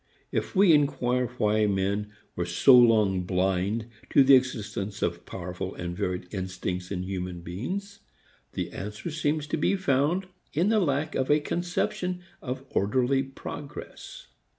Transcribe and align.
If 0.31 0.55
we 0.55 0.73
inquire 0.73 1.27
why 1.37 1.67
men 1.67 2.11
were 2.35 2.47
so 2.47 2.75
long 2.75 3.21
blind 3.21 3.85
to 4.09 4.23
the 4.23 4.33
existence 4.33 5.03
of 5.03 5.27
powerful 5.27 5.75
and 5.75 5.95
varied 5.95 6.27
instincts 6.33 6.89
in 6.89 7.03
human 7.03 7.41
beings, 7.41 7.99
the 8.53 8.71
answer 8.71 9.11
seems 9.11 9.45
to 9.45 9.57
be 9.57 9.75
found 9.75 10.25
in 10.53 10.69
the 10.69 10.79
lack 10.79 11.13
of 11.13 11.29
a 11.29 11.39
conception 11.39 12.23
of 12.41 12.65
orderly 12.71 13.21
progress. 13.21 14.25